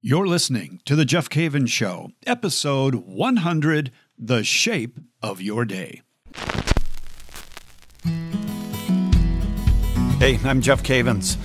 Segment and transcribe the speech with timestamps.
[0.00, 6.02] You're listening to The Jeff Cavins Show, episode 100 The Shape of Your Day.
[10.20, 11.36] Hey, I'm Jeff Cavins.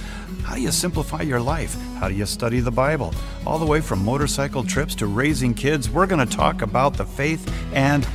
[0.44, 1.76] How do you simplify your life?
[1.96, 3.16] How do you study the Bible?
[3.48, 7.06] All the way from motorcycle trips to raising kids, we're going to talk about the
[7.06, 8.08] faith and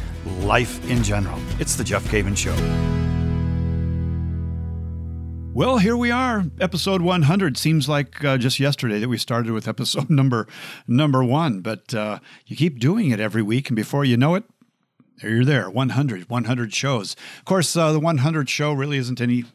[0.43, 1.41] life in general.
[1.59, 2.98] It's The Jeff Cavins Show.
[5.59, 7.57] Well, here we are, episode 100.
[7.57, 10.47] Seems like uh, just yesterday that we started with episode number
[10.87, 14.45] number one, but uh, you keep doing it every week, and before you know it,
[15.21, 15.69] there you're there.
[15.69, 17.17] 100, 100 shows.
[17.41, 19.47] Of course, uh, the 100 show really isn't any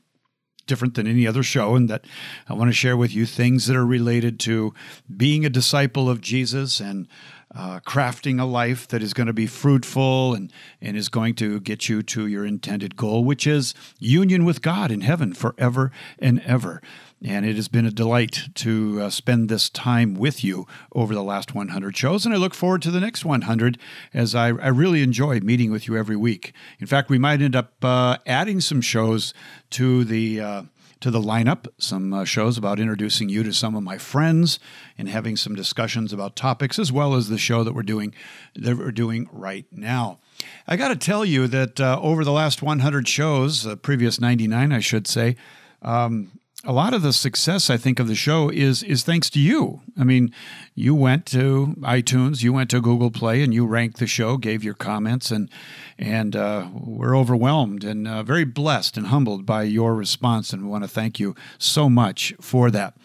[0.67, 2.03] different than any other show, and that
[2.49, 4.73] I want to share with you things that are related to
[5.15, 7.07] being a disciple of Jesus and
[7.55, 11.59] uh, crafting a life that is going to be fruitful and, and is going to
[11.59, 16.41] get you to your intended goal, which is union with God in heaven forever and
[16.41, 16.81] ever.
[17.25, 21.23] And it has been a delight to uh, spend this time with you over the
[21.23, 22.25] last 100 shows.
[22.25, 23.77] And I look forward to the next 100
[24.13, 26.53] as I, I really enjoy meeting with you every week.
[26.79, 29.33] In fact, we might end up uh, adding some shows
[29.69, 30.63] to the uh,
[31.03, 34.57] to the lineup, some uh, shows about introducing you to some of my friends
[34.97, 38.15] and having some discussions about topics, as well as the show that we're doing
[38.55, 40.19] that we're doing right now.
[40.65, 44.71] I got to tell you that uh, over the last 100 shows, uh, previous 99,
[44.71, 45.35] I should say,
[45.81, 49.39] um, a lot of the success I think of the show is is thanks to
[49.39, 49.81] you.
[49.97, 50.33] I mean,
[50.73, 54.63] you went to iTunes, you went to Google Play, and you ranked the show, gave
[54.63, 55.49] your comments, and
[55.97, 60.69] and uh, we're overwhelmed and uh, very blessed and humbled by your response, and we
[60.69, 62.95] want to thank you so much for that.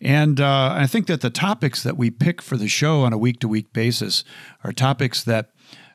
[0.00, 3.18] And uh, I think that the topics that we pick for the show on a
[3.18, 4.24] week to week basis
[4.64, 5.50] are topics that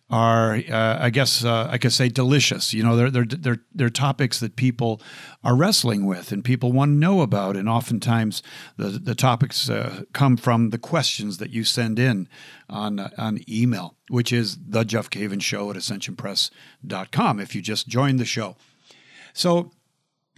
[0.10, 2.74] are, uh, I guess, uh, I could say, delicious.
[2.74, 5.02] You know, they're, they're they're they're topics that people
[5.44, 7.58] are wrestling with and people want to know about.
[7.58, 8.42] And oftentimes,
[8.78, 12.30] the the topics uh, come from the questions that you send in
[12.70, 17.40] on uh, on email, which is the Jeff Cavins Show at AscensionPress.com.
[17.40, 18.56] If you just joined the show,
[19.34, 19.72] so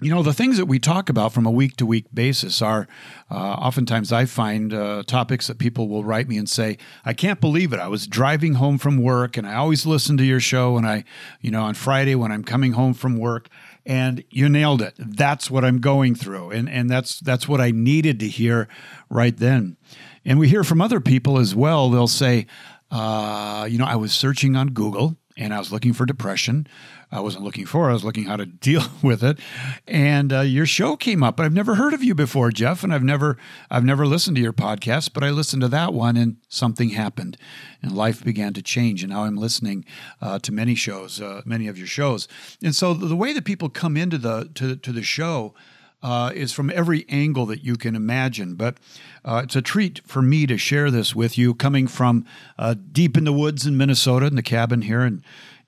[0.02, 2.88] you know, the things that we talk about from a week to week basis are
[3.30, 7.42] uh, oftentimes I find uh, topics that people will write me and say, I can't
[7.42, 7.80] believe it.
[7.80, 10.78] I was driving home from work and I always listen to your show.
[10.78, 11.04] And I,
[11.42, 13.50] you know, on Friday when I'm coming home from work,
[13.86, 14.94] and you nailed it.
[15.00, 16.52] That's what I'm going through.
[16.52, 18.68] And, and that's, that's what I needed to hear
[19.10, 19.78] right then.
[20.24, 21.90] And we hear from other people as well.
[21.90, 22.46] They'll say,
[22.92, 26.68] uh, you know, I was searching on Google and I was looking for depression.
[27.12, 27.90] I wasn't looking for.
[27.90, 29.40] I was looking how to deal with it,
[29.88, 31.40] and uh, your show came up.
[31.40, 33.38] I've never heard of you before, Jeff, and I've never
[33.70, 35.14] I've never listened to your podcast.
[35.14, 37.38] But I listened to that one, and something happened,
[37.82, 39.02] and life began to change.
[39.04, 39.86] And now I'm listening
[40.22, 42.28] uh, to many shows, uh, many of your shows,
[42.62, 45.54] and so the way that people come into the to to the show.
[46.02, 48.56] Uh, is from every angle that you can imagine.
[48.56, 48.78] But
[49.26, 52.26] uh, it's a treat for me to share this with you, coming from
[52.58, 55.22] uh, deep in the woods in Minnesota, in the cabin here, and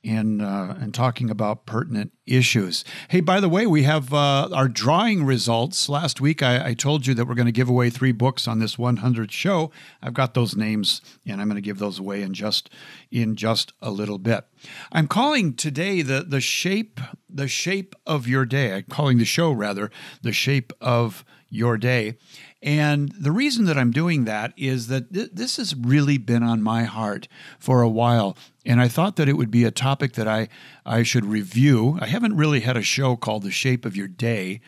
[0.04, 2.84] and uh, and talking about pertinent issues.
[3.10, 5.90] Hey, by the way, we have uh, our drawing results.
[5.90, 8.60] Last week, I, I told you that we're going to give away three books on
[8.60, 9.72] this 100 show.
[10.02, 12.70] I've got those names, and I'm going to give those away in just
[13.12, 14.46] in just a little bit.
[14.92, 18.74] I'm calling today the the shape the shape of your day.
[18.74, 19.92] I'm calling the show rather
[20.22, 22.16] the shape of your day.
[22.64, 26.62] And the reason that I'm doing that is that th- this has really been on
[26.62, 27.28] my heart
[27.60, 28.38] for a while.
[28.66, 30.48] And I thought that it would be a topic that I,
[30.86, 31.98] I should review.
[32.00, 34.62] I haven't really had a show called The Shape of Your Day,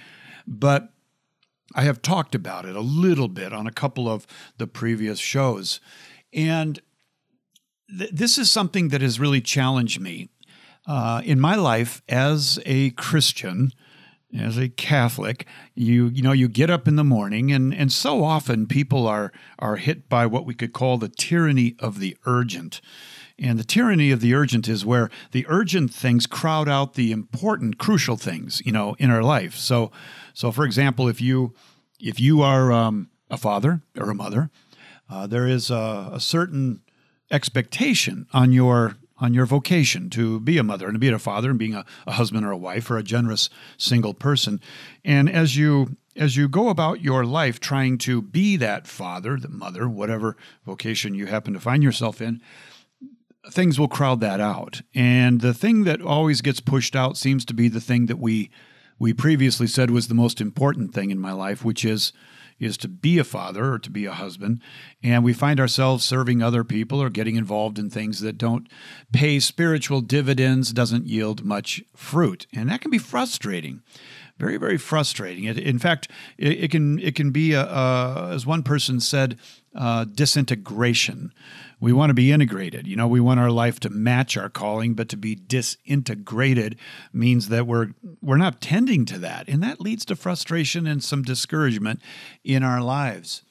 [0.48, 0.94] but
[1.76, 4.26] I have talked about it a little bit on a couple of
[4.58, 5.80] the previous shows.
[6.34, 6.80] And
[7.96, 10.30] th- this is something that has really challenged me.
[10.86, 13.72] Uh, in my life as a Christian,
[14.38, 15.46] as a Catholic,
[15.76, 19.32] you you know you get up in the morning and and so often people are
[19.60, 22.82] are hit by what we could call the tyranny of the urgent.
[23.40, 27.78] And the tyranny of the urgent is where the urgent things crowd out the important
[27.78, 29.56] crucial things, you know, in our life.
[29.56, 29.92] So
[30.34, 31.54] so for example, if you
[32.00, 34.50] if you are um, a father or a mother,
[35.10, 36.82] uh, there is a, a certain
[37.32, 41.50] expectation on your on your vocation to be a mother and to be a father
[41.50, 44.60] and being a, a husband or a wife or a generous single person.
[45.06, 49.50] And as you as you go about your life trying to be that father, the
[49.50, 50.36] mother, whatever
[50.66, 52.42] vocation you happen to find yourself in,
[53.50, 54.82] things will crowd that out.
[54.94, 58.50] And the thing that always gets pushed out seems to be the thing that we
[59.00, 62.14] we previously said was the most important thing in my life, which is
[62.60, 64.62] is to be a father or to be a husband.
[65.02, 68.68] And we find ourselves serving other people or getting involved in things that don't
[69.12, 72.48] pay spiritual dividends, doesn't yield much fruit.
[72.54, 73.82] And that can be frustrating.
[74.38, 75.44] Very, very frustrating.
[75.44, 76.08] It, in fact,
[76.38, 79.38] it, it, can it can be a, a, as one person said,
[79.76, 81.34] uh, disintegration.
[81.84, 82.88] We want to be integrated.
[82.88, 86.78] You know, we want our life to match our calling, but to be disintegrated
[87.12, 87.90] means that we're
[88.22, 92.00] we're not tending to that, and that leads to frustration and some discouragement
[92.42, 93.42] in our lives.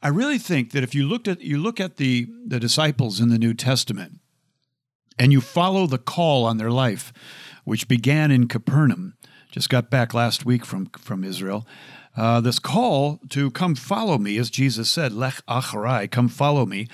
[0.00, 3.30] I really think that if you looked at you look at the the disciples in
[3.30, 4.20] the New Testament
[5.18, 7.12] and you follow the call on their life,
[7.64, 9.14] which began in Capernaum,
[9.50, 11.66] just got back last week from from Israel.
[12.16, 16.86] Uh, this call to come follow me, as Jesus said, "Lech acharai," come follow me.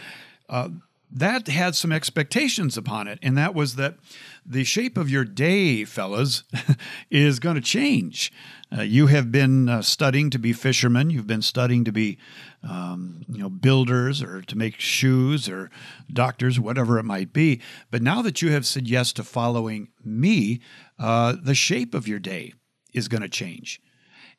[0.48, 0.68] Uh,
[1.10, 3.96] that had some expectations upon it, and that was that
[4.44, 6.44] the shape of your day, fellas,
[7.10, 8.30] is going to change.
[8.76, 11.08] Uh, you have been uh, studying to be fishermen.
[11.08, 12.18] You've been studying to be,
[12.62, 15.70] um, you know, builders or to make shoes or
[16.12, 17.62] doctors, whatever it might be.
[17.90, 20.60] But now that you have said yes to following me,
[20.98, 22.52] uh, the shape of your day
[22.92, 23.80] is going to change.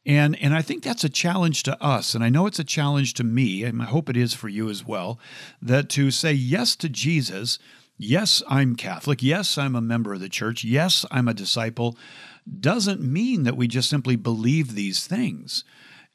[0.06, 2.16] And, and I think that's a challenge to us.
[2.16, 4.70] And I know it's a challenge to me, and I hope it is for you
[4.70, 5.20] as well,
[5.62, 7.60] that to say yes to Jesus,
[7.98, 11.98] yes, I'm Catholic, yes, I'm a member of the church, yes, I'm a disciple,
[12.60, 15.64] doesn't mean that we just simply believe these things.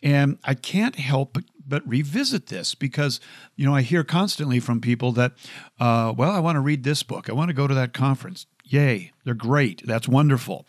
[0.02, 3.20] And I can't help but, revisit this because,
[3.56, 5.32] you know, I hear constantly from people that,
[5.80, 8.46] uh, well, I want to read this book, I want to go to that conference.
[8.64, 10.66] Yay, they're great, that's wonderful.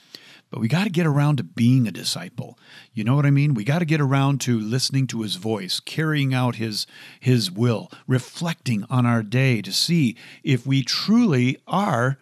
[0.51, 2.57] But we got to get around to being a disciple.
[2.94, 3.53] You know what I mean?
[3.53, 6.88] We got to get around to listening to his voice, carrying out his
[7.19, 12.19] his will, reflecting on our day to see if we truly are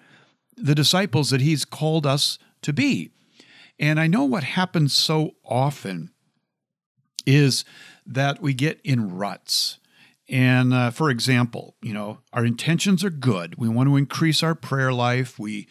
[0.56, 3.12] the disciples that he's called us to be.
[3.80, 6.12] And I know what happens so often
[7.26, 7.66] is
[8.06, 9.80] that we get in ruts.
[10.33, 13.53] And uh, for example, you know, our intentions are good.
[13.59, 15.38] We want to increase our prayer life.
[15.38, 15.68] We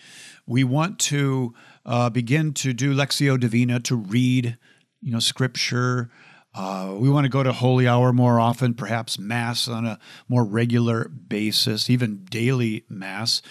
[0.46, 1.52] we want to
[1.84, 4.56] uh, begin to do Lectio Divina, to read,
[5.00, 6.10] you know, scripture.
[6.54, 9.98] Uh, we want to go to holy hour more often, perhaps mass on a
[10.28, 13.42] more regular basis, even daily mass.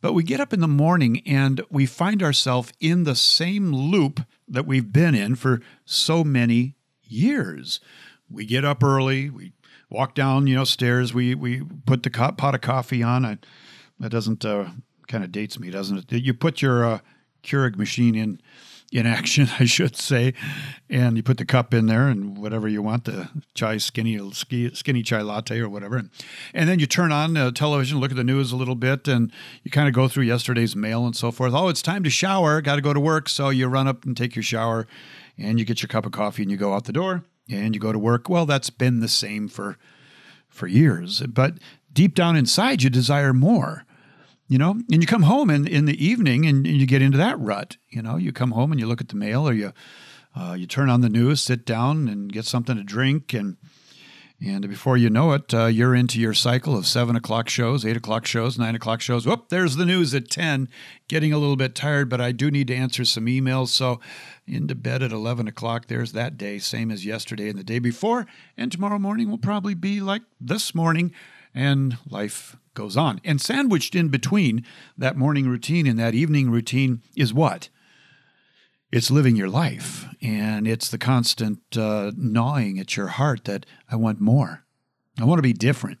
[0.00, 4.20] But we get up in the morning and we find ourselves in the same loop
[4.48, 7.80] that we've been in for so many years.
[8.30, 9.52] We get up early, we
[9.94, 13.24] walk down, you know, stairs, we we put the pot of coffee on.
[13.24, 13.38] I,
[14.00, 14.70] that doesn't uh,
[15.06, 16.12] kind of dates me, doesn't it?
[16.12, 16.98] You put your uh,
[17.42, 18.40] Keurig machine in
[18.92, 20.34] in action, I should say,
[20.90, 25.02] and you put the cup in there and whatever you want, the chai skinny skinny
[25.02, 26.02] chai latte or whatever,
[26.52, 29.32] and then you turn on the television, look at the news a little bit, and
[29.62, 31.54] you kind of go through yesterday's mail and so forth.
[31.54, 34.16] Oh, it's time to shower, got to go to work, so you run up and
[34.16, 34.86] take your shower,
[35.38, 37.80] and you get your cup of coffee and you go out the door and you
[37.80, 38.28] go to work.
[38.28, 39.78] Well, that's been the same for
[40.48, 41.54] for years, but
[41.92, 43.84] deep down inside, you desire more
[44.48, 47.18] you know and you come home in, in the evening and, and, you get into
[47.18, 49.72] that rut you know you come home and you look at the mail or you
[50.36, 53.56] uh, you turn on the news sit down and get something to drink and
[54.40, 57.96] and before you know it uh, you're into your cycle of seven o'clock shows eight
[57.96, 60.68] o'clock shows nine o'clock shows whoop there's the news at 10
[61.08, 64.00] getting a little bit tired but i do need to answer some emails so
[64.46, 68.26] into bed at 11 o'clock there's that day same as yesterday and the day before
[68.56, 71.12] and tomorrow morning will probably be like this morning
[71.54, 73.20] and life goes on.
[73.24, 74.64] And sandwiched in between
[74.98, 77.68] that morning routine and that evening routine is what?
[78.94, 80.06] It's living your life.
[80.22, 84.64] And it's the constant uh, gnawing at your heart that I want more.
[85.20, 85.98] I want to be different.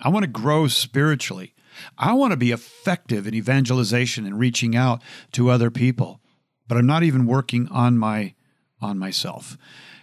[0.00, 1.54] I want to grow spiritually.
[1.98, 5.02] I want to be effective in evangelization and reaching out
[5.32, 6.22] to other people.
[6.66, 8.34] But I'm not even working on my
[8.80, 9.58] on myself.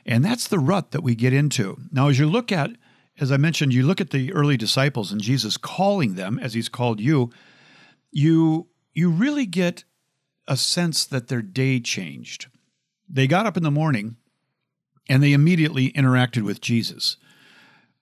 [0.06, 1.80] And that's the rut that we get into.
[1.92, 2.70] Now as you look at
[3.20, 6.70] as I mentioned, you look at the early disciples and Jesus calling them as he's
[6.70, 7.32] called you,
[8.12, 9.84] you you really get
[10.50, 12.48] a sense that their day changed.
[13.08, 14.18] They got up in the morning
[15.08, 17.16] and they immediately interacted with Jesus.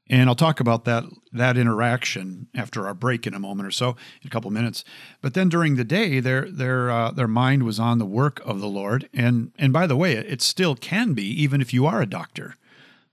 [0.10, 3.90] And I'll talk about that that interaction after our break in a moment or so,
[4.22, 4.86] in a couple minutes.
[5.22, 8.62] But then during the day, their their uh, their mind was on the work of
[8.62, 9.10] the Lord.
[9.14, 12.56] And and by the way, it still can be, even if you are a doctor,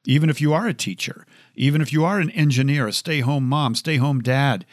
[0.06, 1.26] even if you are a teacher,
[1.56, 4.64] even if you are an engineer, a stay home mom, stay home dad,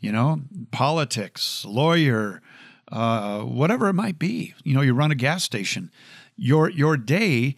[0.00, 2.42] you know, politics, lawyer,
[2.90, 4.54] uh, whatever it might be.
[4.64, 5.90] You know, you run a gas station.
[6.36, 7.56] Your your day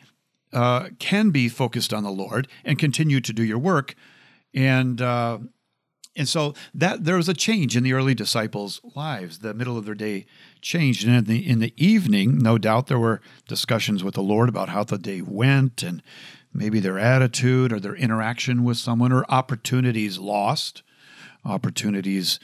[0.53, 3.95] uh, can be focused on the Lord and continue to do your work,
[4.53, 5.39] and uh,
[6.15, 9.39] and so that there was a change in the early disciples' lives.
[9.39, 10.27] The middle of their day
[10.61, 14.49] changed, and in the in the evening, no doubt there were discussions with the Lord
[14.49, 16.03] about how the day went and
[16.53, 20.83] maybe their attitude or their interaction with someone, or opportunities lost,
[21.45, 22.39] opportunities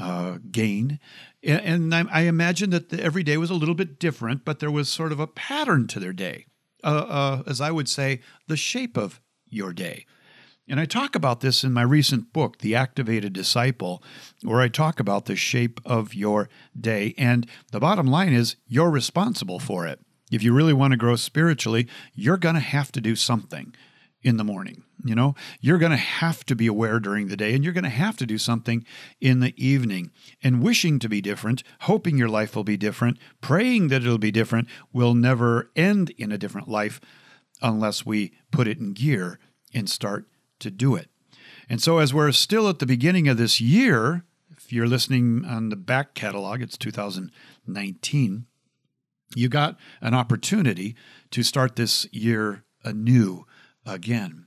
[0.00, 0.98] uh, gained.
[1.42, 4.70] And, I, I imagine that the, every day was a little bit different, but there
[4.70, 6.46] was sort of a pattern to their day,
[6.82, 10.06] uh, uh, as I would say, the shape of your day.
[10.66, 14.02] And I talk about this in my recent book, The Activated Disciple,
[14.42, 16.48] where I talk about the shape of your
[16.78, 17.14] day.
[17.18, 20.00] And the bottom line is you're responsible for it.
[20.32, 23.74] If you really want to grow spiritually, you're going to have to do something
[24.24, 24.82] in the morning.
[25.04, 27.84] You know, you're going to have to be aware during the day and you're going
[27.84, 28.86] to have to do something
[29.20, 30.10] in the evening.
[30.42, 34.30] And wishing to be different, hoping your life will be different, praying that it'll be
[34.30, 37.00] different, will never end in a different life
[37.60, 39.38] unless we put it in gear
[39.74, 40.26] and start
[40.60, 41.10] to do it.
[41.68, 45.68] And so, as we're still at the beginning of this year, if you're listening on
[45.68, 48.46] the back catalog, it's 2019,
[49.34, 50.94] you got an opportunity
[51.30, 53.46] to start this year anew
[53.86, 54.46] again.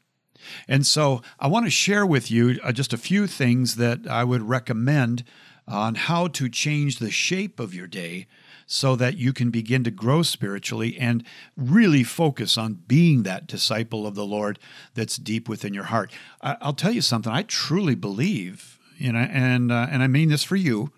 [0.68, 4.24] And so, I want to share with you uh, just a few things that I
[4.24, 5.24] would recommend
[5.68, 8.28] on how to change the shape of your day
[8.66, 11.24] so that you can begin to grow spiritually and
[11.56, 14.60] really focus on being that disciple of the Lord
[14.94, 16.12] that's deep within your heart.
[16.42, 17.32] I'll tell you something.
[17.32, 20.92] I truly believe, and I, and uh, and I mean this for you,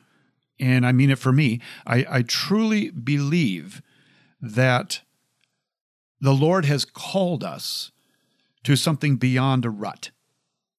[0.60, 1.62] and I mean it for me.
[1.86, 3.84] I, I truly believe
[4.42, 5.02] that
[6.20, 7.92] the Lord has called us
[8.64, 10.12] to something beyond a rut.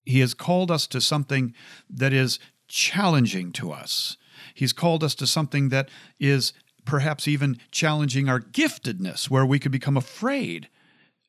[0.05, 1.55] He has called us to something
[1.89, 4.17] that is challenging to us.
[4.55, 6.53] He's called us to something that is
[6.85, 10.69] perhaps even challenging our giftedness, where we could become afraid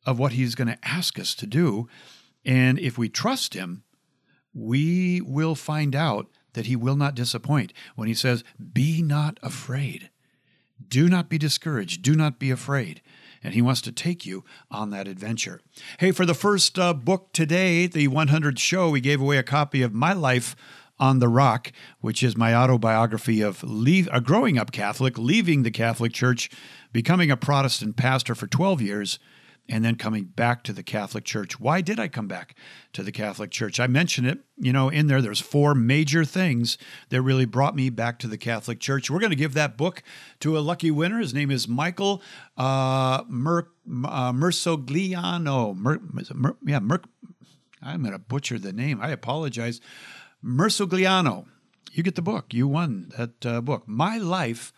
[0.05, 1.87] of what He's going to ask us to do.
[2.45, 3.83] And if we trust Him,
[4.53, 8.43] we will find out that He will not disappoint when He says,
[8.73, 10.09] Be not afraid.
[10.87, 12.01] Do not be discouraged.
[12.01, 13.01] Do not be afraid.
[13.43, 15.61] And he wants to take you on that adventure.
[15.99, 19.81] Hey, for the first uh, book today, the 100th show, we gave away a copy
[19.81, 20.55] of My Life
[20.99, 25.71] on the Rock, which is my autobiography of leave, a growing up Catholic, leaving the
[25.71, 26.49] Catholic Church,
[26.93, 29.19] becoming a Protestant pastor for 12 years,
[29.69, 31.59] and then coming back to the Catholic Church.
[31.59, 32.55] Why did I come back
[32.93, 33.79] to the Catholic Church?
[33.79, 35.21] I mentioned it, you know, in there.
[35.21, 36.77] There's four major things
[37.09, 39.09] that really brought me back to the Catholic Church.
[39.09, 40.03] We're going to give that book
[40.41, 41.19] to a lucky winner.
[41.19, 42.21] His name is Michael
[42.57, 43.67] uh, Mer,
[44.05, 45.75] uh, Mersogliano.
[45.75, 45.99] Mer,
[46.33, 47.01] Mer, yeah, Mer,
[47.81, 48.99] I'm going to butcher the name.
[49.01, 49.79] I apologize.
[50.43, 51.45] Mersogliano.
[51.93, 52.53] You get the book.
[52.53, 53.83] You won that uh, book.
[53.85, 54.71] My Life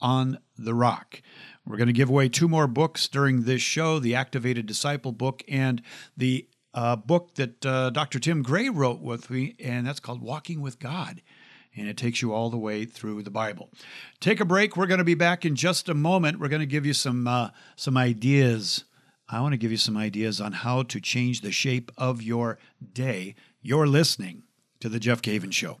[0.00, 1.22] on the Rock.
[1.68, 5.42] We're going to give away two more books during this show the Activated Disciple book
[5.48, 5.82] and
[6.16, 8.18] the uh, book that uh, Dr.
[8.18, 11.20] Tim Gray wrote with me, and that's called Walking with God.
[11.76, 13.70] And it takes you all the way through the Bible.
[14.18, 14.78] Take a break.
[14.78, 16.40] We're going to be back in just a moment.
[16.40, 18.84] We're going to give you some uh, some ideas.
[19.28, 22.58] I want to give you some ideas on how to change the shape of your
[22.94, 23.34] day.
[23.60, 24.44] You're listening
[24.80, 25.80] to The Jeff Cavins Show.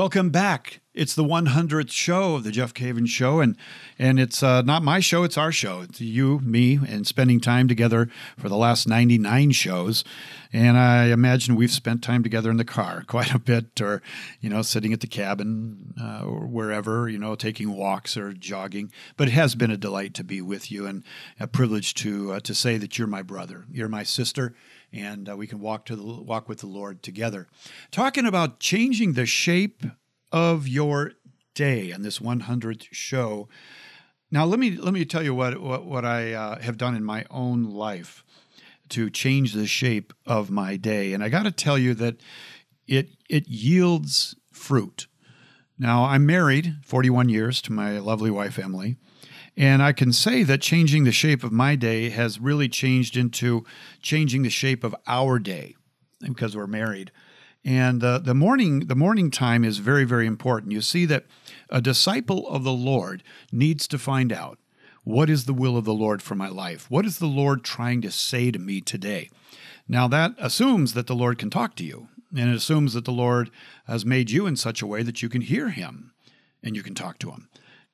[0.00, 0.80] Welcome back.
[0.94, 3.54] It's the 100th show of the Jeff Cavins Show, and
[3.98, 5.82] and it's uh, not my show; it's our show.
[5.82, 10.02] It's you, me, and spending time together for the last 99 shows.
[10.54, 14.00] And I imagine we've spent time together in the car quite a bit, or
[14.40, 18.90] you know, sitting at the cabin uh, or wherever, you know, taking walks or jogging.
[19.18, 21.04] But it has been a delight to be with you, and
[21.38, 24.54] a privilege to uh, to say that you're my brother, you're my sister
[24.92, 27.46] and uh, we can walk to the walk with the Lord together.
[27.90, 29.84] Talking about changing the shape
[30.32, 31.12] of your
[31.54, 33.48] day on this 100th show.
[34.30, 37.04] Now, let me let me tell you what what, what I uh, have done in
[37.04, 38.24] my own life
[38.90, 42.16] to change the shape of my day, and I got to tell you that
[42.86, 45.06] it it yields fruit.
[45.78, 48.96] Now, I'm married 41 years to my lovely wife Emily.
[49.60, 53.66] And I can say that changing the shape of my day has really changed into
[54.00, 55.76] changing the shape of our day
[56.22, 57.12] because we're married.
[57.62, 60.72] And uh, the morning the morning time is very very important.
[60.72, 61.26] You see that
[61.68, 64.58] a disciple of the Lord needs to find out
[65.04, 66.90] what is the will of the Lord for my life?
[66.90, 69.28] What is the Lord trying to say to me today?
[69.86, 73.12] Now that assumes that the Lord can talk to you and it assumes that the
[73.12, 73.50] Lord
[73.86, 76.14] has made you in such a way that you can hear him
[76.62, 77.50] and you can talk to him.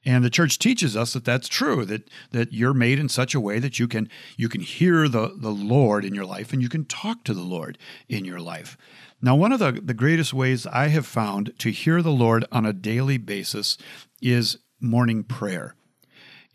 [0.07, 3.41] And the church teaches us that that's true, that, that you're made in such a
[3.41, 6.69] way that you can, you can hear the, the Lord in your life and you
[6.69, 7.77] can talk to the Lord
[8.09, 8.79] in your life.
[9.21, 12.65] Now, one of the, the greatest ways I have found to hear the Lord on
[12.65, 13.77] a daily basis
[14.23, 15.75] is morning prayer.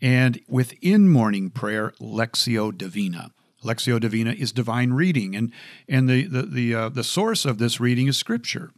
[0.00, 3.32] And within morning prayer, Lectio Divina.
[3.62, 5.52] Lectio Divina is divine reading, and,
[5.88, 8.72] and the, the, the, uh, the source of this reading is Scripture.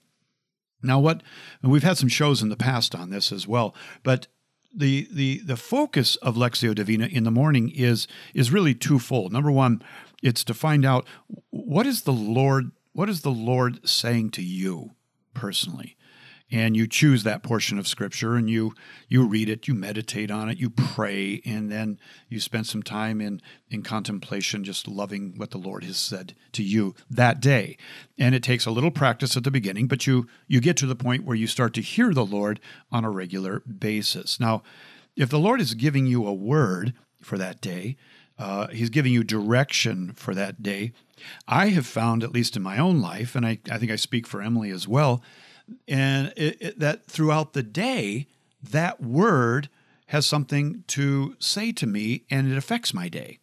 [0.83, 1.23] Now, what
[1.62, 4.26] we've had some shows in the past on this as well, but
[4.75, 9.33] the the the focus of Lectio Divina in the morning is is really twofold.
[9.33, 9.83] Number one,
[10.23, 11.07] it's to find out
[11.50, 14.93] what is the Lord what is the Lord saying to you
[15.35, 15.97] personally
[16.51, 18.75] and you choose that portion of scripture and you
[19.09, 21.99] you read it you meditate on it you pray and then
[22.29, 26.63] you spend some time in in contemplation just loving what the lord has said to
[26.63, 27.77] you that day.
[28.19, 30.97] And it takes a little practice at the beginning but you you get to the
[30.97, 32.61] point where you start to hear the lord
[32.91, 34.39] on a regular basis.
[34.39, 34.63] Now
[35.17, 37.97] if the lord is giving you a word for that day
[38.37, 40.93] uh, he's giving you direction for that day
[41.47, 44.27] i have found at least in my own life and i, I think i speak
[44.27, 45.23] for emily as well
[45.88, 48.26] and it, it, that throughout the day,
[48.62, 49.68] that word
[50.06, 53.38] has something to say to me and it affects my day.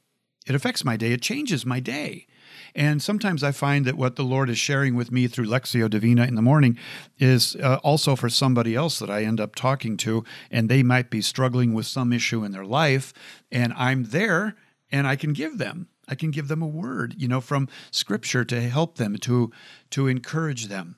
[0.47, 2.27] It affects my day, it changes my day.
[2.73, 6.25] And sometimes I find that what the Lord is sharing with me through Lectio Divina
[6.25, 6.77] in the morning
[7.19, 11.09] is uh, also for somebody else that I end up talking to, and they might
[11.09, 13.13] be struggling with some issue in their life,
[13.51, 14.55] and I'm there
[14.91, 15.87] and I can give them.
[16.07, 19.51] I can give them a word, you know, from Scripture to help them, to
[19.91, 20.97] to encourage them.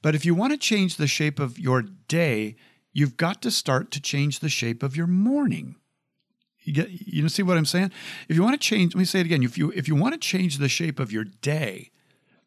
[0.00, 2.56] But if you want to change the shape of your day,
[2.92, 5.76] you've got to start to change the shape of your morning.
[6.64, 7.90] You get you see what I'm saying?
[8.28, 9.42] If you want to change, let me say it again.
[9.42, 11.90] If you if you want to change the shape of your day,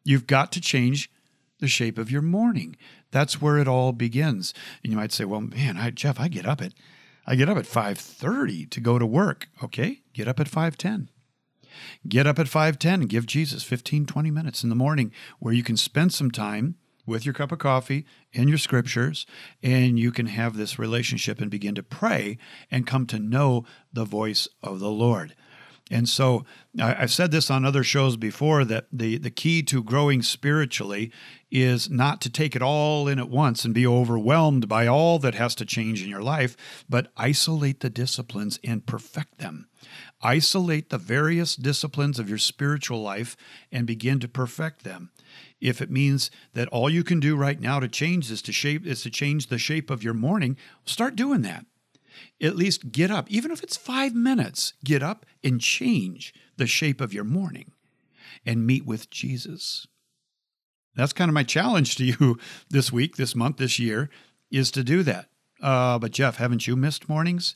[0.04, 1.10] you've got to change
[1.58, 2.76] the shape of your morning.
[3.10, 4.54] That's where it all begins.
[4.82, 6.72] And you might say, "Well, man, I, Jeff, I get up at
[7.26, 10.00] I get up at 5:30 to go to work." Okay?
[10.14, 11.08] Get up at 5:10.
[12.08, 15.62] Get up at 5:10 and give Jesus 15 20 minutes in the morning where you
[15.62, 16.76] can spend some time
[17.06, 19.26] with your cup of coffee and your scriptures,
[19.62, 22.38] and you can have this relationship and begin to pray
[22.70, 25.34] and come to know the voice of the Lord.
[25.88, 26.44] And so
[26.80, 31.12] I've said this on other shows before that the, the key to growing spiritually
[31.48, 35.36] is not to take it all in at once and be overwhelmed by all that
[35.36, 36.56] has to change in your life,
[36.88, 39.68] but isolate the disciplines and perfect them.
[40.22, 43.36] Isolate the various disciplines of your spiritual life
[43.70, 45.12] and begin to perfect them
[45.60, 48.86] if it means that all you can do right now to change is to shape
[48.86, 51.66] is to change the shape of your morning, start doing that.
[52.40, 57.00] At least get up, even if it's five minutes, get up and change the shape
[57.00, 57.72] of your morning
[58.44, 59.86] and meet with Jesus.
[60.94, 62.38] That's kind of my challenge to you
[62.70, 64.10] this week, this month, this year,
[64.50, 65.28] is to do that.
[65.62, 67.54] Uh, but Jeff, haven't you missed mornings?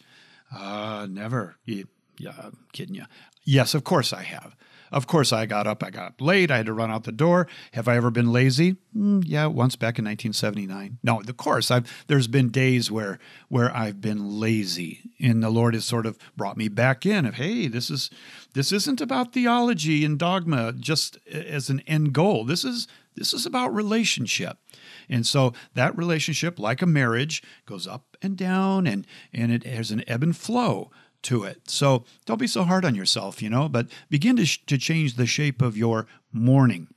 [0.55, 1.57] Uh, never.
[1.67, 3.05] Yeah, I'm kidding you.
[3.45, 4.55] Yes, of course I have.
[4.93, 5.83] Of course, I got up.
[5.83, 6.51] I got up late.
[6.51, 7.47] I had to run out the door.
[7.73, 8.77] Have I ever been lazy?
[8.97, 10.99] Mm, yeah, once back in 1979.
[11.03, 12.05] No, of course, I've.
[12.07, 16.57] There's been days where where I've been lazy, and the Lord has sort of brought
[16.57, 17.27] me back in.
[17.27, 18.11] Of hey, this is
[18.55, 22.45] this isn't about theology and dogma just as an end goal.
[22.45, 24.59] This is this is about relationship.
[25.09, 29.91] And so that relationship, like a marriage, goes up and down and, and it has
[29.91, 30.91] an ebb and flow
[31.23, 31.69] to it.
[31.69, 35.15] So don't be so hard on yourself, you know, but begin to, sh- to change
[35.15, 36.89] the shape of your morning.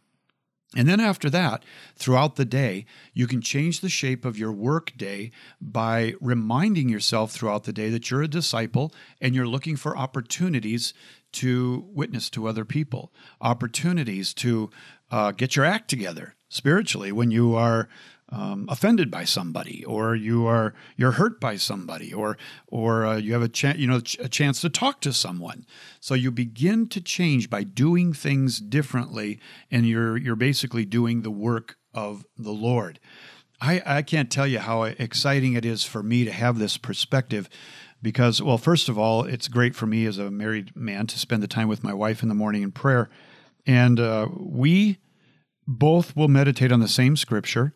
[0.76, 1.64] And then after that,
[1.96, 5.32] throughout the day, you can change the shape of your work day
[5.62, 10.94] by reminding yourself throughout the day that you're a disciple and you're looking for opportunities
[11.34, 14.70] to witness to other people, opportunities to
[15.12, 17.88] uh, get your act together spiritually when you are
[18.34, 23.34] um, offended by somebody, or you are you're hurt by somebody, or or uh, you
[23.34, 25.66] have a chance you know a chance to talk to someone.
[26.00, 31.32] So you begin to change by doing things differently, and you're you're basically doing the
[31.32, 33.00] work of the Lord.
[33.62, 37.48] I, I can't tell you how exciting it is for me to have this perspective
[38.02, 41.42] because, well, first of all, it's great for me as a married man to spend
[41.42, 43.10] the time with my wife in the morning in prayer.
[43.66, 44.98] And uh, we
[45.66, 47.74] both will meditate on the same scripture.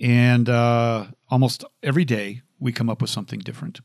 [0.00, 3.80] And uh, almost every day we come up with something different.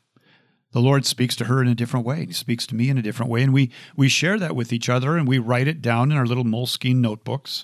[0.71, 2.26] The Lord speaks to her in a different way.
[2.26, 3.43] He speaks to me in a different way.
[3.43, 6.26] And we, we share that with each other and we write it down in our
[6.26, 7.63] little Moleskine notebooks.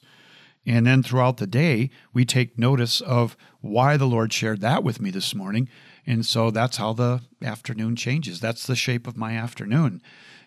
[0.66, 5.02] And then throughout the day, we take notice of why the Lord shared that with
[5.02, 5.68] me this morning.
[6.06, 8.40] And so that's how the afternoon changes.
[8.40, 10.02] That's the shape of my afternoon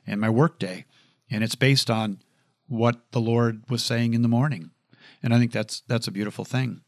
[0.06, 0.84] and my workday.
[1.30, 2.20] And it's based on
[2.68, 4.70] what the Lord was saying in the morning.
[5.22, 6.82] And I think that's that's a beautiful thing.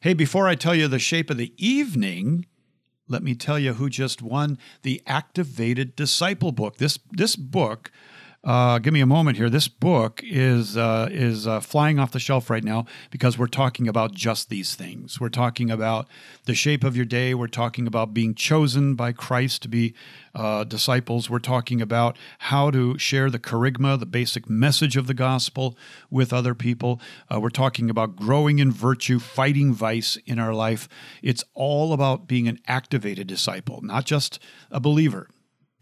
[0.00, 2.46] Hey, before I tell you the shape of the evening,
[3.08, 6.76] let me tell you who just won the Activated Disciple book.
[6.76, 7.90] This this book
[8.44, 9.48] uh, give me a moment here.
[9.48, 13.88] This book is uh, is uh, flying off the shelf right now because we're talking
[13.88, 15.18] about just these things.
[15.18, 16.08] We're talking about
[16.44, 17.32] the shape of your day.
[17.32, 19.94] We're talking about being chosen by Christ to be
[20.34, 21.30] uh, disciples.
[21.30, 25.78] We're talking about how to share the kerygma, the basic message of the gospel,
[26.10, 27.00] with other people.
[27.32, 30.86] Uh, we're talking about growing in virtue, fighting vice in our life.
[31.22, 34.38] It's all about being an activated disciple, not just
[34.70, 35.28] a believer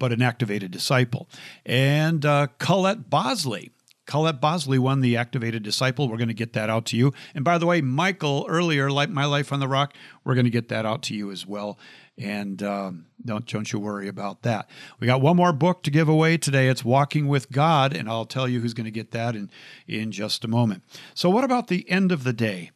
[0.03, 1.29] but an activated disciple.
[1.65, 3.71] And uh, Colette Bosley.
[4.05, 6.09] Colette Bosley won the Activated Disciple.
[6.09, 7.13] We're going to get that out to you.
[7.37, 10.51] And by the way, Michael earlier, like My Life on the Rock, we're going to
[10.51, 11.79] get that out to you as well.
[12.19, 14.69] And um, don't don't you worry about that.
[14.99, 16.67] We got one more book to give away today.
[16.67, 19.51] It's Walking with God, and I'll tell you who's going to get that in
[19.87, 20.83] in just a moment.
[21.15, 22.73] So, what about the end of the day?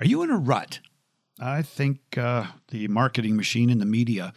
[0.00, 0.80] Are you in a rut?
[1.38, 4.32] I think uh, the marketing machine and the media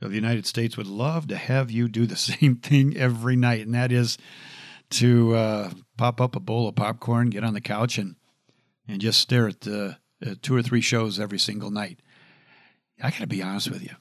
[0.00, 3.66] of the United States would love to have you do the same thing every night,
[3.66, 4.18] and that is
[4.88, 8.16] to uh, pop up a bowl of popcorn, get on the couch, and
[8.88, 12.00] and just stare at the uh, two or three shows every single night.
[13.02, 13.96] I got to be honest with you,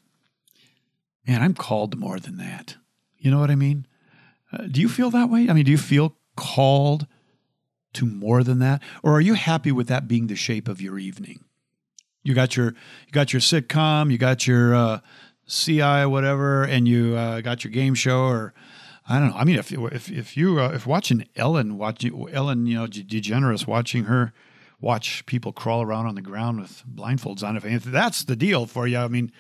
[1.28, 1.42] man.
[1.42, 2.76] I'm called more than that.
[3.18, 3.88] You know what I mean?
[4.54, 5.50] Uh, do you feel that way?
[5.50, 7.08] I mean, do you feel called
[7.94, 11.00] to more than that, or are you happy with that being the shape of your
[11.00, 11.44] evening?
[12.24, 15.00] You got your you got your sitcom, you got your uh,
[15.48, 18.54] CI whatever, and you uh, got your game show, or
[19.08, 19.36] I don't know.
[19.36, 23.68] I mean, if if if you uh, if watching Ellen watching Ellen, you know, DeGeneres
[23.68, 24.34] watching her
[24.82, 28.88] watch people crawl around on the ground with blindfolds on, if that's the deal for
[28.88, 29.32] you, I mean,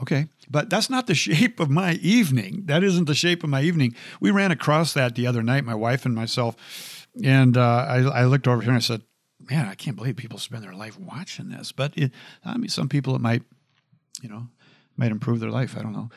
[0.00, 2.62] okay, but that's not the shape of my evening.
[2.64, 3.94] That isn't the shape of my evening.
[4.20, 8.24] We ran across that the other night, my wife and myself, and uh, I, I
[8.24, 9.02] looked over here and I said,
[9.50, 12.12] "Man, I can't believe people spend their life watching this." But it,
[12.44, 13.42] I mean, some people it might,
[14.22, 14.48] you know,
[14.96, 15.76] might improve their life.
[15.76, 16.10] I don't know.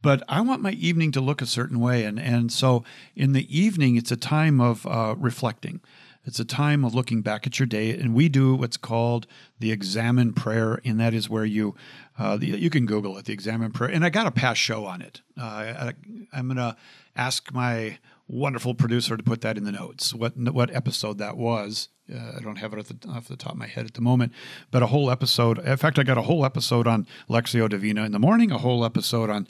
[0.00, 2.04] But I want my evening to look a certain way.
[2.04, 2.84] And, and so
[3.16, 5.80] in the evening, it's a time of uh, reflecting.
[6.28, 9.26] It's a time of looking back at your day, and we do what's called
[9.58, 11.74] the examen prayer, and that is where you
[12.18, 13.90] uh, the, you can Google it, the examen prayer.
[13.90, 15.22] And I got a past show on it.
[15.40, 15.92] Uh, I,
[16.34, 16.76] I'm going to
[17.16, 20.12] ask my wonderful producer to put that in the notes.
[20.12, 21.88] What what episode that was?
[22.14, 24.34] Uh, I don't have it the, off the top of my head at the moment,
[24.70, 25.58] but a whole episode.
[25.58, 28.84] In fact, I got a whole episode on Lectio Divina in the morning, a whole
[28.84, 29.48] episode on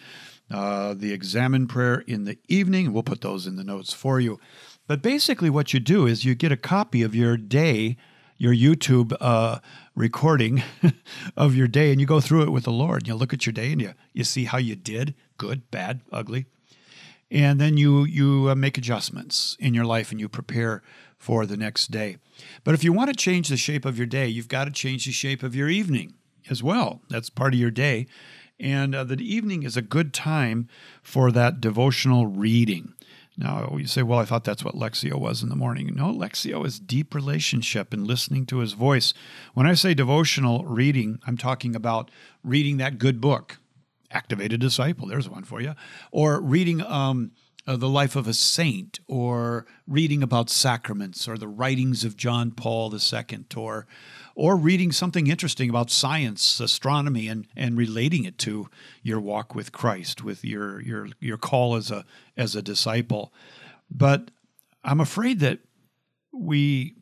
[0.49, 2.93] uh, the examen prayer in the evening.
[2.93, 4.39] We'll put those in the notes for you.
[4.89, 7.99] But basically, what you do is you get a copy of your day,
[8.39, 9.59] your YouTube uh,
[9.95, 10.63] recording
[11.37, 13.07] of your day, and you go through it with the Lord.
[13.07, 16.47] You look at your day and you, you see how you did good, bad, ugly.
[17.31, 20.83] And then you, you uh, make adjustments in your life and you prepare
[21.19, 22.17] for the next day.
[22.65, 25.05] But if you want to change the shape of your day, you've got to change
[25.05, 26.15] the shape of your evening
[26.49, 27.03] as well.
[27.11, 28.07] That's part of your day.
[28.59, 30.69] And uh, the evening is a good time
[31.03, 32.95] for that devotional reading.
[33.39, 35.95] Now, you say, well, I thought that's what Lectio was in the morning.
[35.95, 39.15] No, Lectio is deep relationship and listening to his voice.
[39.55, 42.11] When I say devotional reading, I'm talking about
[42.43, 43.59] reading that good book,
[44.11, 45.75] Activated Disciple, there's one for you,
[46.11, 47.31] or reading um,
[47.65, 52.51] uh, the life of a saint, or reading about sacraments, or the writings of John
[52.51, 53.87] Paul II, or
[54.39, 58.69] or reading something interesting about science, astronomy, and and relating it to
[59.03, 62.05] your walk with Christ, with your your your call as a
[62.37, 63.33] as a disciple.
[63.91, 64.31] But
[64.85, 65.59] I'm afraid that
[66.33, 66.95] we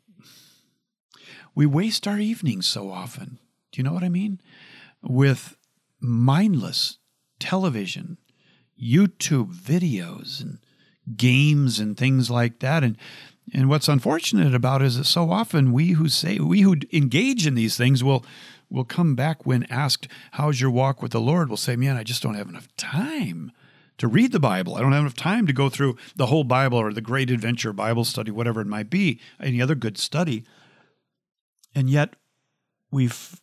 [1.53, 3.37] we waste our evenings so often.
[3.71, 4.41] Do you know what I mean?
[5.03, 5.55] With
[5.99, 6.97] mindless
[7.39, 8.17] television
[8.81, 10.57] YouTube videos and
[11.15, 12.83] games and things like that.
[12.83, 12.97] And
[13.53, 17.47] and what's unfortunate about it is that so often we who say we who engage
[17.47, 18.25] in these things will
[18.69, 22.03] will come back when asked, "How's your walk with the Lord?" will say, "Man, I
[22.03, 23.51] just don't have enough time."
[23.99, 24.75] To read the Bible.
[24.75, 27.73] I don't have enough time to go through the whole Bible or the Great Adventure
[27.73, 30.43] Bible study, whatever it might be, any other good study.
[31.73, 32.15] And yet,
[32.91, 33.41] we've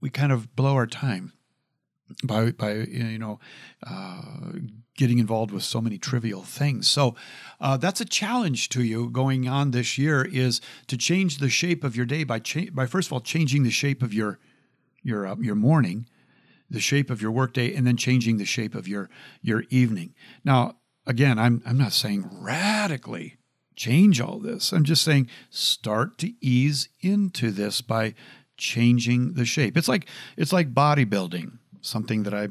[0.00, 1.32] we kind of blow our time
[2.24, 3.40] by by you know
[3.86, 4.52] uh,
[4.96, 6.88] getting involved with so many trivial things.
[6.88, 7.14] So
[7.60, 11.84] uh, that's a challenge to you going on this year is to change the shape
[11.84, 14.38] of your day by cha- by first of all changing the shape of your
[15.02, 16.06] your uh, your morning,
[16.68, 19.08] the shape of your workday, and then changing the shape of your
[19.42, 20.14] your evening.
[20.44, 23.38] Now again, I'm I'm not saying radically
[23.76, 24.72] change all this.
[24.72, 28.14] I'm just saying start to ease into this by
[28.58, 29.78] changing the shape.
[29.78, 32.48] It's like it's like bodybuilding something that I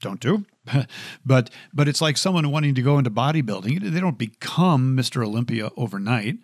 [0.00, 0.44] don't do.
[1.24, 3.90] but but it's like someone wanting to go into bodybuilding.
[3.90, 5.24] They don't become Mr.
[5.24, 6.38] Olympia overnight,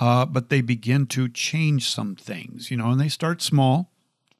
[0.00, 3.92] uh, but they begin to change some things, you know, and they start small,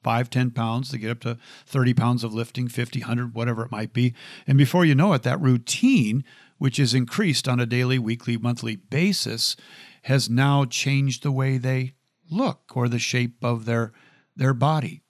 [0.03, 3.71] five, 10 pounds to get up to 30 pounds of lifting, 50, 100, whatever it
[3.71, 4.13] might be.
[4.47, 6.23] And before you know it, that routine,
[6.57, 9.55] which is increased on a daily, weekly, monthly basis,
[10.03, 11.93] has now changed the way they
[12.29, 13.93] look or the shape of their,
[14.35, 15.02] their body.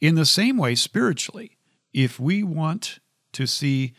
[0.00, 1.56] In the same way, spiritually,
[1.92, 2.98] if we want
[3.32, 3.94] to see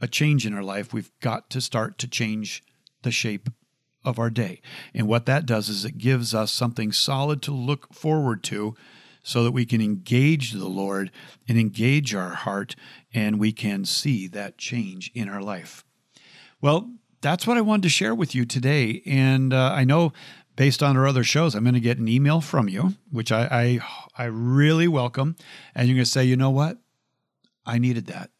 [0.00, 2.62] a change in our life, we've got to start to change
[3.02, 3.48] the shape
[4.04, 4.60] of our day.
[4.94, 8.74] And what that does is it gives us something solid to look forward to
[9.22, 11.12] so that we can engage the Lord
[11.48, 12.74] and engage our heart
[13.14, 15.84] and we can see that change in our life.
[16.60, 16.90] Well,
[17.20, 19.02] that's what I wanted to share with you today.
[19.06, 20.12] And uh, I know
[20.56, 23.80] based on our other shows, I'm going to get an email from you, which I,
[24.16, 25.36] I, I really welcome.
[25.74, 26.78] And you're going to say, you know what?
[27.64, 28.30] I needed that.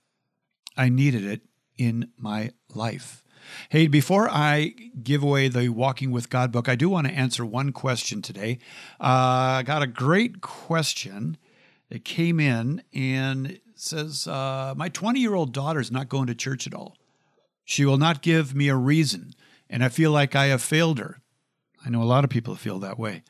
[0.77, 1.42] I needed it
[1.77, 3.22] in my life.
[3.68, 7.44] Hey, before I give away the Walking with God book, I do want to answer
[7.44, 8.59] one question today.
[9.01, 11.37] Uh, I got a great question
[11.90, 16.35] that came in and says, uh, My 20 year old daughter is not going to
[16.35, 16.96] church at all.
[17.64, 19.33] She will not give me a reason,
[19.68, 21.21] and I feel like I have failed her.
[21.84, 23.22] I know a lot of people feel that way.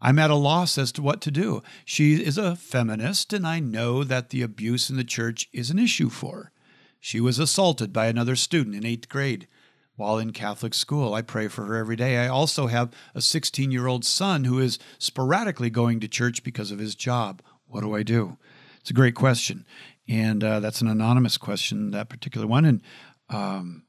[0.00, 1.62] I'm at a loss as to what to do.
[1.84, 5.78] She is a feminist, and I know that the abuse in the church is an
[5.78, 6.52] issue for her.
[7.00, 9.48] She was assaulted by another student in eighth grade
[9.96, 11.14] while in Catholic school.
[11.14, 12.18] I pray for her every day.
[12.18, 16.70] I also have a 16 year old son who is sporadically going to church because
[16.70, 17.42] of his job.
[17.66, 18.38] What do I do?
[18.80, 19.66] It's a great question.
[20.08, 22.64] And uh, that's an anonymous question, that particular one.
[22.64, 22.82] And
[23.28, 23.84] um,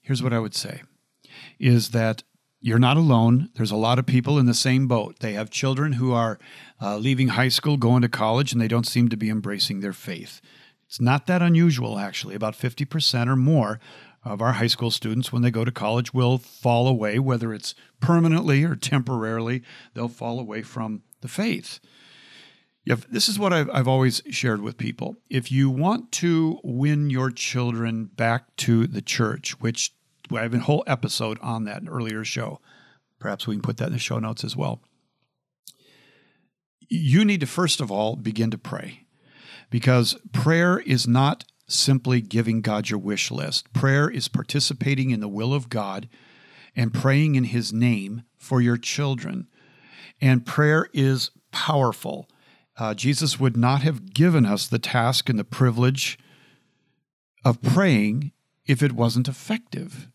[0.00, 0.82] here's what I would say
[1.58, 2.22] is that
[2.66, 3.48] you're not alone.
[3.54, 5.20] There's a lot of people in the same boat.
[5.20, 6.36] They have children who are
[6.82, 9.92] uh, leaving high school, going to college, and they don't seem to be embracing their
[9.92, 10.40] faith.
[10.88, 12.34] It's not that unusual, actually.
[12.34, 13.78] About 50% or more
[14.24, 17.76] of our high school students, when they go to college, will fall away, whether it's
[18.00, 19.62] permanently or temporarily,
[19.94, 21.78] they'll fall away from the faith.
[22.84, 25.14] If, this is what I've, I've always shared with people.
[25.30, 29.92] If you want to win your children back to the church, which
[30.32, 32.60] I have a whole episode on that in earlier show,
[33.18, 34.80] perhaps we can put that in the show notes as well.
[36.88, 39.06] You need to, first of all, begin to pray
[39.70, 43.72] because prayer is not simply giving God your wish list.
[43.72, 46.08] Prayer is participating in the will of God
[46.76, 49.48] and praying in His name for your children.
[50.20, 52.28] And prayer is powerful.
[52.78, 56.18] Uh, Jesus would not have given us the task and the privilege
[57.44, 58.32] of praying
[58.66, 60.08] if it wasn't effective.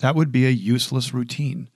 [0.00, 1.70] That would be a useless routine.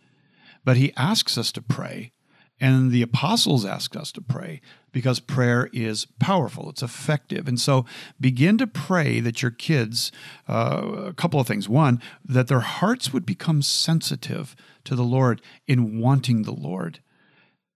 [0.65, 2.13] But He asks us to pray
[2.61, 7.47] and the apostles ask us to pray because prayer is powerful, it's effective.
[7.47, 7.85] And so
[8.21, 10.11] begin to pray that your kids,
[10.49, 11.69] uh, a couple of things.
[11.69, 17.01] One, that their hearts would become sensitive to the Lord in wanting the Lord,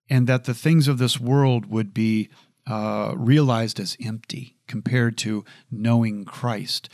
[0.08, 2.28] and that the things of this world would be
[2.66, 6.88] uh, realized as empty compared to knowing Christ.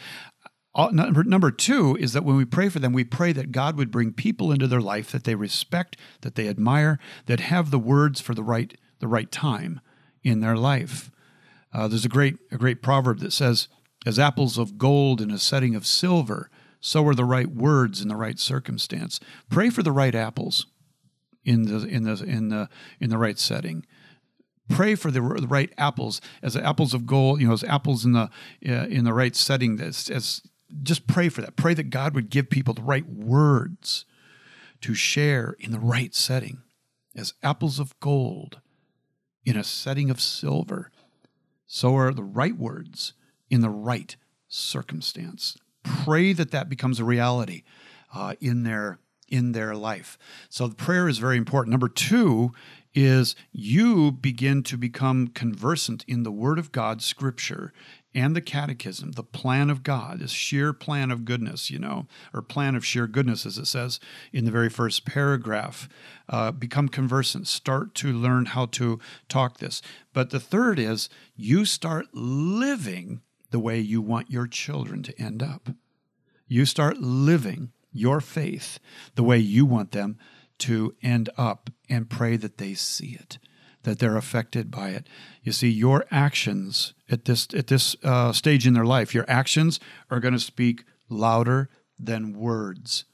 [0.78, 3.90] Number, number two is that when we pray for them, we pray that God would
[3.90, 8.20] bring people into their life that they respect, that they admire, that have the words
[8.20, 9.80] for the right the right time
[10.22, 11.10] in their life.
[11.72, 13.66] Uh, there's a great a great proverb that says,
[14.06, 16.48] "As apples of gold in a setting of silver,
[16.80, 19.18] so are the right words in the right circumstance."
[19.50, 20.66] Pray for the right apples
[21.44, 22.68] in the in the in the
[23.00, 23.84] in the right setting
[24.68, 28.12] pray for the, the right apples as apples of gold you know as apples in
[28.12, 28.28] the
[28.68, 30.42] uh, in the right setting as, as
[30.82, 31.56] just pray for that.
[31.56, 34.04] Pray that God would give people the right words
[34.80, 36.62] to share in the right setting
[37.16, 38.60] as apples of gold
[39.44, 40.90] in a setting of silver.
[41.66, 43.14] So are the right words
[43.50, 45.56] in the right circumstance.
[45.82, 47.62] Pray that that becomes a reality
[48.14, 50.16] uh, in their in their life.
[50.48, 51.70] So the prayer is very important.
[51.70, 52.52] Number two
[52.94, 57.72] is you begin to become conversant in the Word of God, Scripture,
[58.14, 62.40] and the Catechism, the plan of God, this sheer plan of goodness, you know, or
[62.42, 64.00] plan of sheer goodness, as it says
[64.32, 65.88] in the very first paragraph.
[66.28, 69.82] Uh, become conversant, start to learn how to talk this.
[70.12, 75.42] But the third is you start living the way you want your children to end
[75.42, 75.70] up.
[76.46, 78.78] You start living your faith
[79.14, 80.18] the way you want them
[80.58, 83.38] to end up and pray that they see it
[83.88, 85.06] that they're affected by it.
[85.48, 89.80] You see, your actions at this at this uh, stage in their life, your actions
[90.10, 93.06] are going to speak louder than words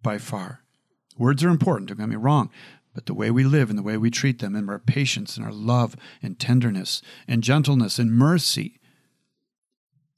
[0.00, 0.60] by far.
[1.18, 1.90] Words are important.
[1.90, 2.48] Don't get me wrong,
[2.94, 5.44] but the way we live and the way we treat them, and our patience and
[5.44, 8.80] our love and tenderness and gentleness and mercy,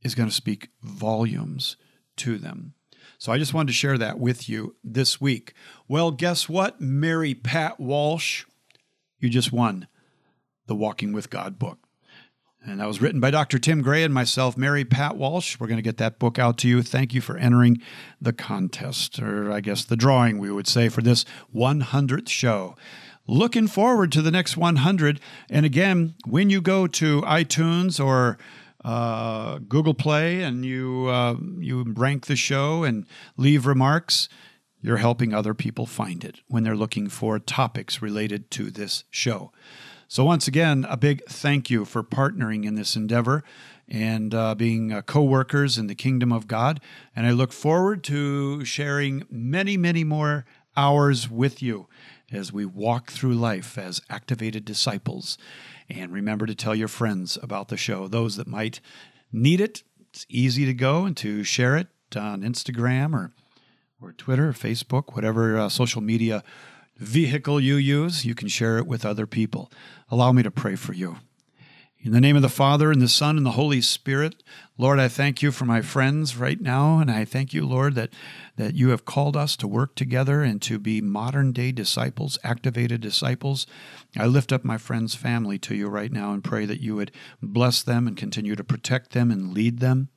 [0.05, 1.77] is going to speak volumes
[2.19, 2.75] to them.
[3.19, 5.55] So I just wanted to share that with you this week.
[5.89, 8.45] Well, guess what, Mary Pat Walsh?
[9.19, 9.89] You just won
[10.67, 11.87] the Walking with God book.
[12.65, 13.61] And that was written by Dr.
[13.61, 15.61] Tim Gray and myself, Mary Pat Walsh.
[15.61, 16.83] We're going to get that book out to you.
[16.83, 17.81] Thank you for entering
[18.21, 21.25] the contest, or I guess the drawing, we would say, for this
[21.55, 22.75] 100th show.
[23.29, 25.21] Looking forward to the next 100.
[25.49, 28.37] And again, when you go to iTunes or
[28.85, 34.29] uh, Google Play and you uh, you rank the show and leave remarks,
[34.81, 39.53] you're helping other people find it when they're looking for topics related to this show.
[40.09, 43.43] So, once again, a big thank you for partnering in this endeavor
[43.89, 46.81] and uh, being uh, co workers in the kingdom of God.
[47.17, 50.45] And I look forward to sharing many, many more
[50.77, 51.89] hours with you
[52.31, 55.39] as we walk through life as activated disciples.
[55.89, 58.81] And remember to tell your friends about the show, those that might
[59.33, 59.83] need it.
[60.11, 63.33] It's easy to go and to share it on Instagram or,
[64.01, 66.45] or Twitter or Facebook, whatever uh, social media
[66.97, 69.71] vehicle you use, you can share it with other people.
[70.11, 71.19] Allow me to pray for you.
[72.07, 74.45] In the name of the Father, and the Son, and the Holy Spirit,
[74.79, 78.11] Lord, I thank you for my friends right now, and I thank you, Lord, that,
[78.55, 83.01] that you have called us to work together and to be modern day disciples, activated
[83.01, 83.67] disciples.
[84.17, 87.11] I lift up my friends' family to you right now and pray that you would
[87.43, 90.11] bless them and continue to protect them and lead them.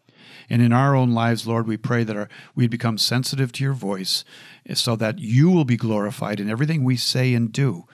[0.49, 3.73] And in our own lives, Lord, we pray that our, we'd become sensitive to your
[3.73, 4.23] voice
[4.67, 7.85] eh, so that you will be glorified in everything we say and do,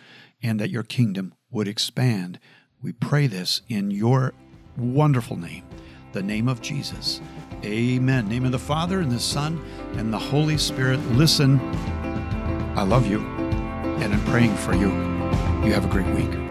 [0.41, 2.39] and that your kingdom would expand.
[2.81, 4.33] We pray this in your
[4.77, 5.63] wonderful name,
[6.11, 7.21] the name of Jesus.
[7.63, 8.27] Amen.
[8.27, 10.99] Name of the Father and the Son and the Holy Spirit.
[11.11, 11.59] Listen,
[12.75, 14.89] I love you, and I'm praying for you.
[15.65, 16.44] You have a great week.